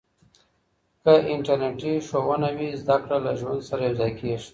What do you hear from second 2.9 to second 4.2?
کړه له ژوند سره یوځای